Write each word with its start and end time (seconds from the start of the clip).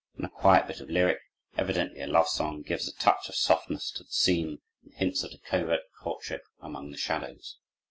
Then 0.17 0.25
a 0.25 0.29
quiet 0.29 0.65
bit 0.65 0.81
of 0.81 0.89
lyric, 0.89 1.19
evidently 1.59 2.01
a 2.01 2.07
love 2.07 2.27
song, 2.27 2.63
gives 2.63 2.87
a 2.87 2.95
touch 2.95 3.29
of 3.29 3.35
softness 3.35 3.91
to 3.91 4.03
the 4.03 4.09
scene, 4.11 4.57
and 4.83 4.93
hints 4.95 5.23
at 5.23 5.31
a 5.35 5.37
covert 5.37 5.81
courtship 6.01 6.41
among 6.59 6.89
the 6.89 6.97
shadows. 6.97 7.59